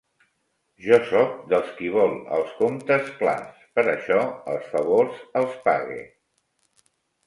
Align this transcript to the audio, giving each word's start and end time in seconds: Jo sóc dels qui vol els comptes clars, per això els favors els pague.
Jo 0.85 0.97
sóc 1.09 1.35
dels 1.51 1.69
qui 1.75 1.91
vol 1.97 2.17
els 2.39 2.57
comptes 2.63 3.13
clars, 3.21 3.63
per 3.79 3.87
això 3.95 4.21
els 4.57 4.69
favors 4.77 5.25
els 5.45 5.59
pague. 5.71 6.05